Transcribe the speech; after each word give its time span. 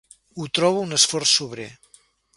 Ho 0.37 0.45
troba 0.59 0.81
un 0.85 0.97
esforç 0.97 1.37
sobrer. 1.41 1.69